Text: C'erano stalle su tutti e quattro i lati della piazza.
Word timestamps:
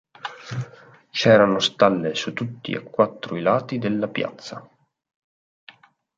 C'erano 1.11 1.59
stalle 1.59 2.15
su 2.15 2.33
tutti 2.33 2.71
e 2.71 2.81
quattro 2.81 3.37
i 3.37 3.41
lati 3.43 3.77
della 3.77 4.07
piazza. 4.07 4.67